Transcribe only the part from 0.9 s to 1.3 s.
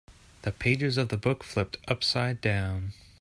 of the